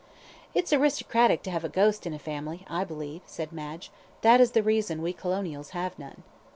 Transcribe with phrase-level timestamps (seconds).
[0.55, 4.53] "It's aristocratic to have a ghost in a family, I believe," said Madge; "that is
[4.53, 6.23] the reason we colonials have none."